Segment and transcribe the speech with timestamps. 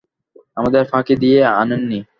[0.57, 1.99] আমাদের ফাঁকি দিয়ে আনেন নি।